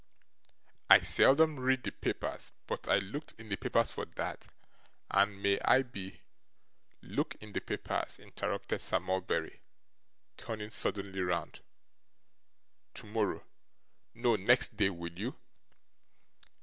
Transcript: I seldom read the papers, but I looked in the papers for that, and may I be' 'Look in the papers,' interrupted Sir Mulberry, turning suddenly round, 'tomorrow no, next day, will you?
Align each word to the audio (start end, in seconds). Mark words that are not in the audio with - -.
I 0.89 1.01
seldom 1.01 1.59
read 1.59 1.83
the 1.83 1.91
papers, 1.91 2.51
but 2.65 2.87
I 2.87 2.97
looked 2.97 3.35
in 3.39 3.49
the 3.49 3.55
papers 3.55 3.91
for 3.91 4.05
that, 4.15 4.47
and 5.11 5.39
may 5.43 5.59
I 5.61 5.83
be' 5.83 6.21
'Look 7.03 7.35
in 7.35 7.53
the 7.53 7.59
papers,' 7.61 8.17
interrupted 8.17 8.81
Sir 8.81 8.99
Mulberry, 8.99 9.59
turning 10.37 10.71
suddenly 10.71 11.21
round, 11.21 11.59
'tomorrow 12.95 13.43
no, 14.15 14.35
next 14.37 14.75
day, 14.75 14.89
will 14.89 15.13
you? 15.13 15.35